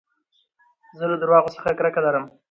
زه 0.97 1.03
له 1.11 1.15
درواغو 1.21 1.53
څخه 1.55 1.69
کرکه 1.77 1.99
لرم. 2.05 2.25